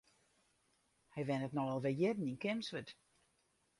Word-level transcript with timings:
Hy 1.13 1.21
wennet 1.27 1.53
no 1.55 1.63
al 1.73 1.83
wer 1.83 1.97
jierren 1.99 2.29
yn 2.31 2.41
Kimswert. 2.43 2.89